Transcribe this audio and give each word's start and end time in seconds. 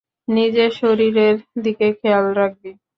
নিজের 0.27 0.71
শরীরের 0.79 1.35
দিকে 1.63 1.87
খেয়াল 1.99 2.25
রাখবি। 2.39 2.71